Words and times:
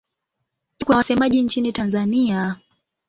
Pia 0.77 0.85
kuna 0.85 0.97
wasemaji 0.97 1.41
nchini 1.43 1.71
Tanzania. 1.71 2.55